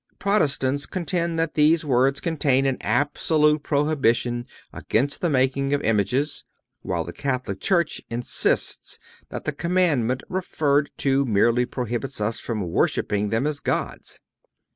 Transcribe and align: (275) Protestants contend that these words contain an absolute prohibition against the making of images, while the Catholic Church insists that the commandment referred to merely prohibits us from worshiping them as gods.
(275) 0.19 0.31
Protestants 0.71 0.85
contend 0.87 1.37
that 1.37 1.53
these 1.53 1.85
words 1.85 2.19
contain 2.19 2.65
an 2.65 2.75
absolute 2.81 3.61
prohibition 3.61 4.47
against 4.73 5.21
the 5.21 5.29
making 5.29 5.75
of 5.75 5.81
images, 5.83 6.43
while 6.81 7.03
the 7.03 7.13
Catholic 7.13 7.59
Church 7.61 8.01
insists 8.09 8.97
that 9.29 9.45
the 9.45 9.51
commandment 9.51 10.23
referred 10.27 10.89
to 10.97 11.23
merely 11.25 11.67
prohibits 11.67 12.19
us 12.19 12.39
from 12.39 12.63
worshiping 12.67 13.29
them 13.29 13.45
as 13.45 13.59
gods. 13.59 14.19